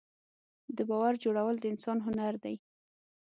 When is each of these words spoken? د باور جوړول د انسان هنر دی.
د 0.77 0.79
باور 0.89 1.13
جوړول 1.23 1.55
د 1.59 1.65
انسان 1.73 1.97
هنر 2.07 2.33
دی. 2.43 2.55